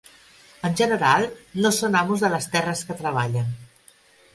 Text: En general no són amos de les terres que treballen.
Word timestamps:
En 0.69 0.77
general 0.79 1.27
no 1.65 1.73
són 1.77 2.01
amos 2.03 2.27
de 2.27 2.33
les 2.37 2.51
terres 2.59 2.87
que 2.89 3.01
treballen. 3.05 3.59